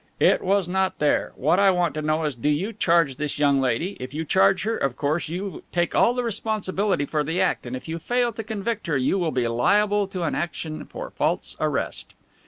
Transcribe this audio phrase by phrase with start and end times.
[0.19, 1.31] "It was not there.
[1.35, 3.97] What I want to know is, do you charge this young lady?
[3.99, 7.75] If you charge her, of course you take all the responsibility for the act, and
[7.75, 11.55] if you fail to convict her you will be liable to an action for false
[11.59, 12.15] arrest."